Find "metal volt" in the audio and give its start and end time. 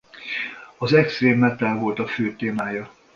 1.37-1.99